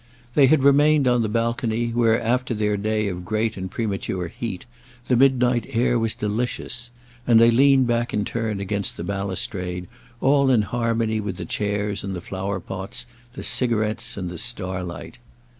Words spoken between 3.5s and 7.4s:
and premature heat, the midnight air was delicious; and